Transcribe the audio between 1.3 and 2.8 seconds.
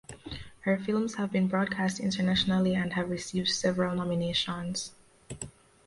been broadcast internationally